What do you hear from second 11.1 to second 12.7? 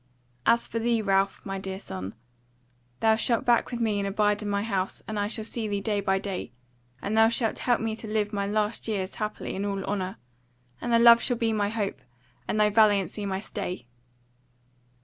shall be my hope, and